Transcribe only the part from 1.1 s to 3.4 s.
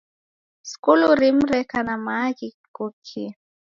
rimu reka na maaghi ghighokie.